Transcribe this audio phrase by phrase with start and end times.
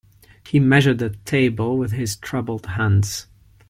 [0.43, 3.27] He measured the table with his troubled hands.